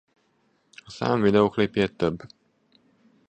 A 0.85 0.89
szám 0.91 1.21
videóklipjét 1.21 1.95
több. 1.97 2.19